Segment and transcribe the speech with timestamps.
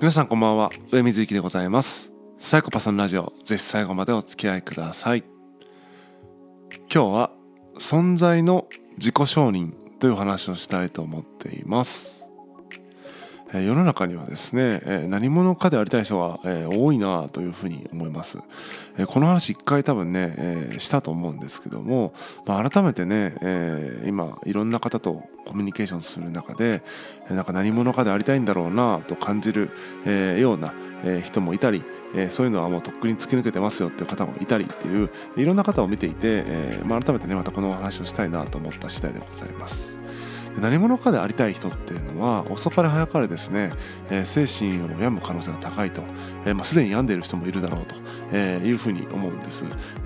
[0.00, 0.70] 皆さんこんばんは。
[0.90, 2.10] 上水幸でございます。
[2.38, 5.24] サイコパスのラジオぜひ最後までお付き合いください。
[6.90, 7.30] 今日は
[7.78, 8.66] 存在の
[8.96, 12.19] 自己承認という話をしたいと思っています。
[13.52, 16.40] 世の中にはですね何者かでありたい人が
[16.76, 18.38] 多いなというふうに思います
[19.06, 22.12] この話一回多分ねしたと思うんですけども
[22.46, 23.34] 改めてね
[24.06, 26.82] 今いろんな方とコミュニケーションする中で
[27.28, 29.70] なんか何者かでありたいんだろうなと感じる
[30.38, 30.72] ような
[31.24, 31.82] 人もいたり
[32.30, 36.44] そういうのはもうとっくに突き抜けてますよっていう方もいたりっていういろんな方を見ていて
[36.88, 39.98] 改めてねまたこのお話をしたいなと思った次第でございます。
[40.58, 43.70] 何者かでありたい人っていうのは遅かれ早かれですね、
[44.10, 46.02] えー、精神を病む可能性が高いと、
[46.44, 47.94] えーまあ、すでに病んでいる人もいるだろうと、
[48.32, 49.64] えー、いうふうに思うんです。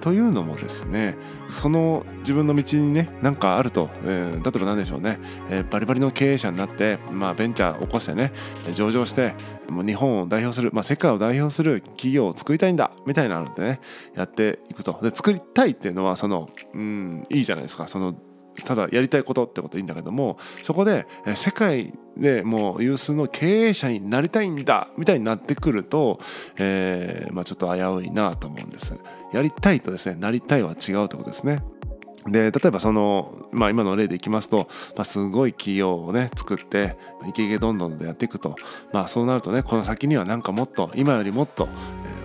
[0.00, 1.16] というのもですね
[1.48, 5.18] その自分の道にね何かあると、えー、例えば何でしょうね、
[5.50, 8.30] えー、バリバリの経営者になって、まあ、ベンチャーを起こしてね
[8.74, 9.34] 上場して
[9.68, 13.80] もう日本を代表する、まあ、世界を代表する企業を作りたいんだみたいなのでね
[14.14, 18.14] やっていくとで作りたいっていうのはそのうんいいじゃないですかその
[18.64, 26.20] ただやりたいことってこといいんだけどもそこで世界でもう有数の経営者になりたいんだみたいになってくると、
[26.58, 28.96] えー、まあ、ちょっと危ういなと思うんです。
[29.32, 31.62] やりたいとですねなりたいは違うってことですね。
[32.28, 36.96] で例えばその、まあ、今の例でいきますと、まあ、すごい企業をね作って
[37.28, 38.56] イケイケどんどんでやっていくと、
[38.92, 41.68] まあ、そうなるとねこの先にはなんかもっと今よりもっと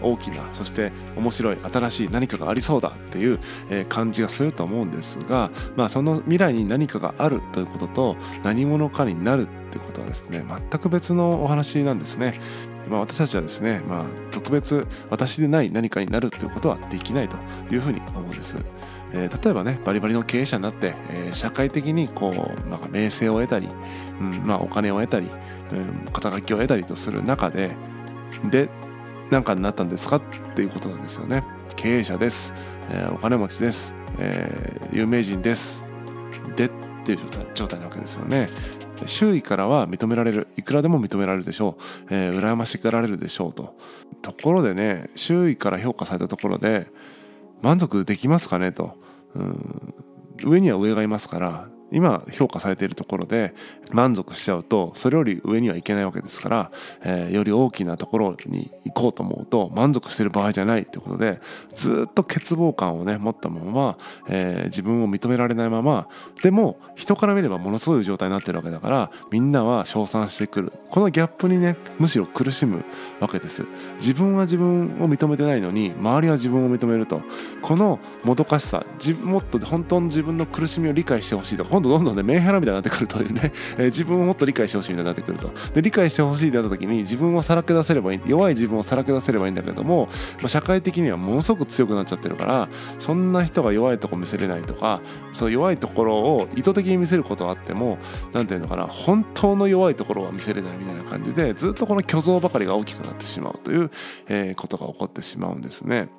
[0.01, 12.33] 大きなそして面白い新しい何かがありそうだっていうえ感じがすると思うんですが、まあ、その未来に何かがあるということと何者かになるってことはですね全く別のお話なんですね。
[12.89, 17.37] まあ、私たちはですね、まあ、特別私でない何かになるということはできないと
[17.69, 18.55] いうふうに思うんです。
[19.13, 23.67] えー、例えばねバリバリの経営者になって、えー、社会的にこうなんか名声を得たり、
[24.19, 25.29] うんまあ、お金を得たり、
[25.71, 27.75] うん、肩書きを得たりとする中で
[28.49, 28.69] で
[29.31, 30.21] 何かになったんですかっ
[30.55, 31.43] ていうことなんですよね。
[31.75, 32.53] 経営者です、
[32.89, 35.83] えー、お金持ちです、えー、有名人です。
[36.55, 36.69] でっ
[37.03, 37.19] ていう
[37.55, 38.49] 状態なわけですよね。
[39.05, 40.47] 周囲からは認められる。
[40.57, 43.75] いくらでも認められるでしょう、えー、羨ましがられるでしょうと。
[44.21, 46.87] ところでね周囲から評価されたところで
[47.61, 48.97] 満足できますかねと、
[49.33, 49.93] うん、
[50.43, 53.53] 上には上がいますから今評価されているところで
[53.91, 56.71] 満足しちゃうとそれより上にはいけないわけですから、
[57.03, 61.41] えー、より大きなところに行こうと思うと満足してる場合じゃないということで
[61.75, 63.97] ずっと欠乏感をね持ったまま、
[64.27, 66.07] えー、自分を認められないまま
[66.41, 70.73] でも人から見ればものすごい状態になってるわけだからみんなは称賛してくる。
[70.89, 72.83] このギャップにねむしろ苦しむ
[73.19, 73.65] わけです。
[73.95, 77.21] 自分は自分を認めてないのに周りは自分を認めると。
[77.61, 78.85] このもどかしさ
[79.23, 90.07] もっと本当の自分の苦しみを理解してほしいとかんどんどんどんねメンヘラみたいになってくるというね、 えー、自分をもっと理解してほしいみたいになってくるとで理解してほしいってなった時に自分をさらけ出せればいい弱い自分をさらけ出せればいいんだけども、
[90.39, 92.69] まあ、社会的にはものすごく強くなっちゃってるから
[92.99, 95.01] そんな人が弱いとこ見せれないとか
[95.33, 97.97] そう弱いところを意図的に見せることはあっても
[98.33, 103.91] 何ていうのかな本当の弱いところは見せれないみたいな感じでずっとこの虚像ばかりが大きくなってしまうという、
[104.27, 106.09] えー、ことが起こってしまうんですね。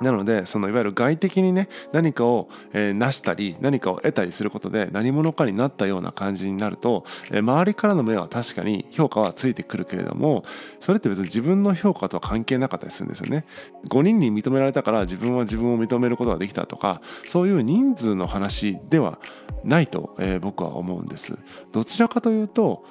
[0.00, 10.44] なのでそのいわゆる外的にね何かを、えー、成したり何かを得たりすることで何者かになったような感じになると、えー、周りからの目は確かに評価はついてくるけれども
[10.80, 13.44] それって別に自分の評価とは関係なかったりするんですよね。
[13.88, 19.18] 5人に認められたから自分は自分を認めることができたとかそういう人数の話では
[19.64, 21.38] ないと、えー、僕は思うんです。
[21.72, 22.84] どちらかというと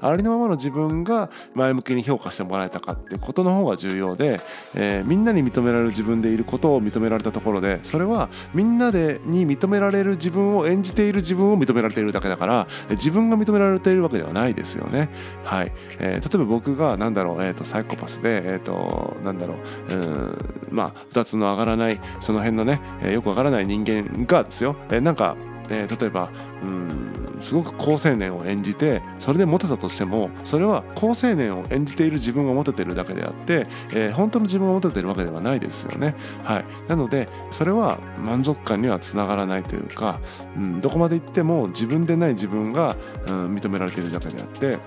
[0.00, 4.40] ありのままの自分が前向きに評価してもらえたかっていうことの方が重要で、
[4.74, 15.08] えー、みんなに認められる自分でいることを認められたところでそれはみんなでに認められる自分を演じている自分を認められているだけだから自分が認められているわけではないですよね。
[15.44, 19.54] はいえー、例えば僕が何だろう、えーと、サイコパスで、えーと、なんだろ
[19.90, 25.36] ううんまあ2つの上がらないその辺のね、えー、よくわからない人間がですよ、えー、なんか、
[25.72, 26.30] えー、例えば
[26.62, 36.14] うんすごく好青年を演じてそれでモテたとしてもそれは好青年を演じている自分がモテてるだけであって、えー、本当の自分がモテてるわけではないですよね。
[36.44, 40.20] はい、なのでそれは満足感にはつながらないというか、
[40.56, 44.78] うん、どこまでいっても自分でない自分が、うん、認められているだけであって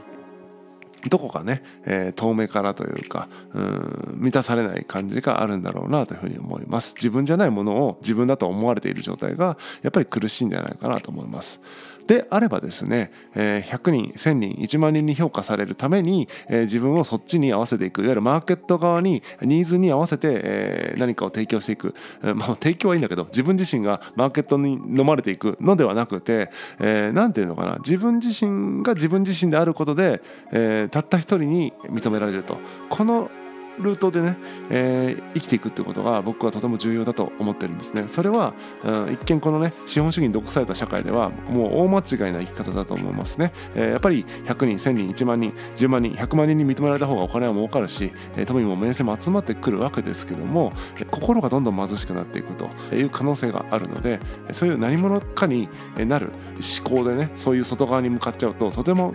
[1.10, 6.96] どこかね、えー、遠目からというかうん満たされない感じがあるんだろうなというふうに思います。
[6.96, 11.62] 自分じゃないものを自分だと思われている状態がやっぱり苦しいんじゃないかなと思います。
[12.08, 26.50] であればですね、え、100人1000人1万人に評価されるために、え、自分をそっちに合わせていくいわゆるマーケット側にニーズに合わせて、え、何かを提供していく、まあ、提供はいいんだけど自分自身がマーケットに飲まれていくのではなくて
[26.80, 32.60] 何、えー、て言うのかな自分自身が自分自身であることで、え、たった一人に認められると。
[32.90, 33.30] この
[33.80, 34.38] ルートでね、
[34.70, 38.06] えー、生きていくってことが僕はとても重要だと思ってるんですね。
[38.08, 50.74] それは、うん、一見このね資本主義に毒された社会ではもう大間違いな生き方だと思いますね、えー、やっぱり100人1000人1万人10万人100万人に認められた方がお金は儲かるし、えー、富も名声も集まってくるわけですけども
[51.12, 54.20] 心がどんどん貧しくなっていくという可能性があるので
[54.54, 56.32] そういう何者かになる
[56.82, 59.14] 思考でねそういう外側に向かっちゃうととても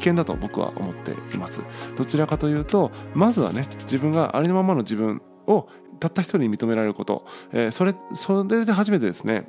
[0.00, 1.62] 険だと僕は思っています。
[1.96, 5.68] どちらかというとまずはね自分がありのままの自分を
[6.00, 9.46] たった一人に認められること、えー、それそれで初めてですね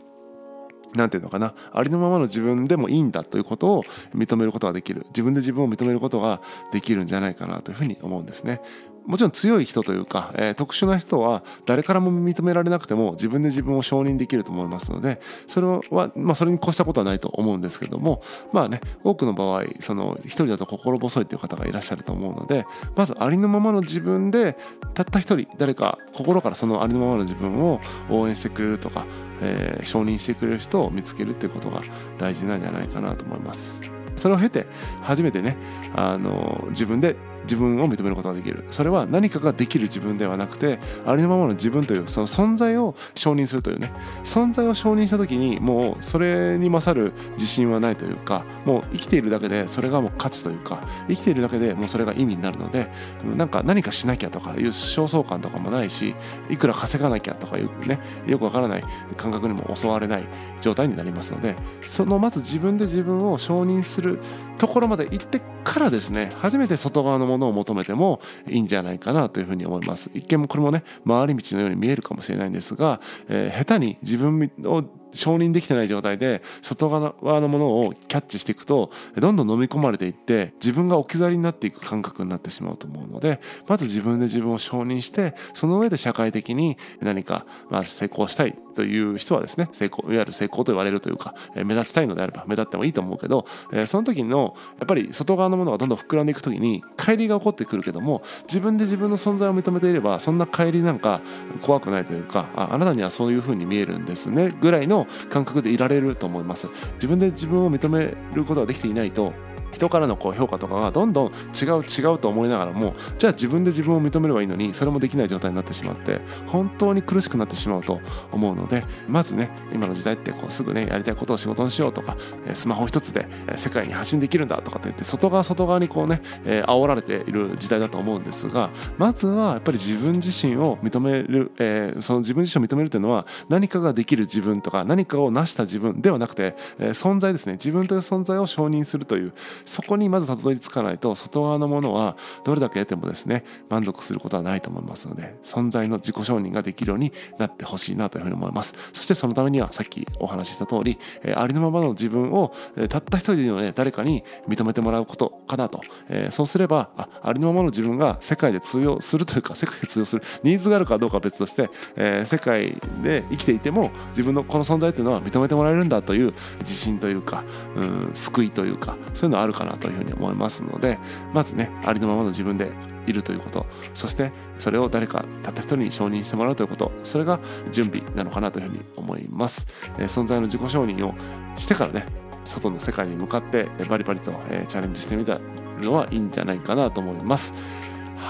[0.95, 3.83] 何て言うのかなありのままの自分でもいいんだということを
[4.15, 5.05] 認めることができる。
[5.09, 6.41] 自分で自分を認めることが
[6.71, 8.61] できるんじゃないかなというふうに思うんですね。
[9.05, 18.21] もちろん強い人というか、えー、特殊な人は誰からも認められなくても自分で自分を承認できると思いますのでそれは、まあ、それに越したことはないと思うんですけども
[18.53, 22.65] まあね多くの場合その一人だと心細いという方がいらっしゃると思うので
[22.95, 24.55] まずありのままの自分で
[24.93, 27.79] たった一人誰か心からそのありのままの自分を
[28.09, 29.05] 応援してくれるとか、
[29.41, 31.81] えー、承認してくれる人を見つけるっていうことが
[32.19, 33.90] 大事なんじゃないかなと思います。
[34.21, 34.67] それを経て
[35.01, 35.57] 初めてね
[35.95, 38.65] あの自分で自分を認めることができる。
[38.69, 43.91] それは何かができる自分ではなくてありのままの自分というその存在を承認するというね。
[44.23, 52.89] 存在を承認した時にもうそれに勝る自信はないというかもう生きているだけでそれがもう価値というか生きているだけでもうそれが意味になるので
[53.35, 56.13] なんか何かしなきゃとかいう焦燥感とかもないし
[56.49, 58.83] いくら稼がなきゃとかいうねよくわからない
[59.17, 60.23] 感覚にも襲われない
[60.61, 64.10] 状態になりますのでそのまず自分で自分を承認する
[64.57, 70.11] ところまで行ってからですね初めて外側のものを求めてもいいんじゃないかなというふうに思います。
[70.13, 93.45] 一見これもね回り道のように見えるかもしれないんですが、えー、下手に自分を承認できてない状態で外側のものをキャッチしていくとどんどん飲み込まれていって自分が置き去りになっていく感覚になってしまうと思うのでまず自分で自分を承認してその上で社会的に何かま成功したいという人はですね成功いわゆる成功と言われるというか目立ちたいのであれば目立ってもいいと思うけど
[93.85, 101.21] その時のやっぱり外側のものがどんどん膨らんでいく時に乖離が起こってくるけども自分で自分の存在を認めていればそんな乖離なんか
[101.61, 106.67] 怖くないというかああなたにはそういうふうに見えるんですねぐらいの感覚でいられると思います。
[106.95, 109.33] 自分で自分を認めることができていないと
[109.71, 117.99] 人からのこう評価とかがどんどん違う違うと思いながらもじゃあ自分で自分を認めればいいのにそれもできない状態になってしまって本当に苦しくなってしまうと
[118.31, 122.17] 思うのでまずね今の時代ってこうすぐねやりたいことを仕事にしようとか
[122.53, 123.27] スマホ一つで
[123.57, 137.53] 世界に発信できるんだとかって言って外側外側にこうね、えー、煽られている時代だと思うんですがまずはやっぱり自分自身を認める、えー、その自分自身を認めるというのは何かができる自分とか何かを成した自分ではなくて、えー、存在ですね。
[137.53, 139.33] 自分という存在を承認するという
[139.65, 148.73] そこにまずたどり着かないと外側のものはどれだけ得てもですね満足することはないと思いますので存在の自己承認ができるようになってほしいなというふうに思います。
[148.93, 167.43] そしてそのためにはさっきお話しした通り、えありのままの自分を、えたった一人のね誰かに認めてもらうことかなと、えそうすればあありのままの自分が世界で通用するというか世界で通用するニーズがあるかどうかは別として、え世界で生きていても自分のこの存在というのは認めてもらえるんだという自信というか、
[167.75, 170.99] うん、救いというかそういうのあるるかなというふうに思いますので
[171.33, 172.71] まずねありのままの自分で
[173.07, 177.39] いるということそしてそれを誰かたった一人に承認してもらうということそれが
[177.71, 179.67] 準備なのかなというふうに思います、
[179.97, 181.13] えー、存在の自己承認を
[181.57, 182.05] してからね
[182.43, 185.39] 外の世界に向かってバリバリと、えー、チャレンジしてみた
[185.81, 187.53] のはいいんじゃないかなと思います。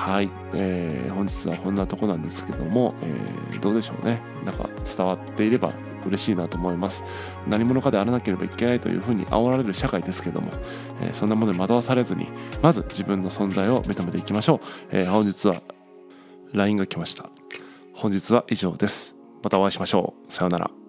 [0.01, 4.19] はい、えー、本日はこんなとこなんですけども、えー、どうでしょうね。
[4.43, 7.03] なんか伝わっていれば嬉しいなと思います。
[7.47, 10.49] 何者かであらなければいけないというふうに煽られる社会ですけども、
[11.03, 12.27] えー、そんなものに惑わされずに
[12.63, 15.61] まず自分の存在を認めていきましょう、えー、本日は
[16.53, 17.29] LINE が来ました。
[17.93, 19.13] 本日は以上です。
[19.43, 20.33] またお会いしましょう。
[20.33, 20.80] さようなら。